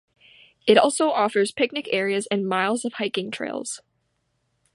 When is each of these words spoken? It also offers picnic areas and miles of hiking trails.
It 0.65 0.79
also 0.79 1.11
offers 1.11 1.51
picnic 1.51 1.87
areas 1.91 2.27
and 2.31 2.49
miles 2.49 2.85
of 2.85 2.93
hiking 2.93 3.29
trails. 3.29 3.81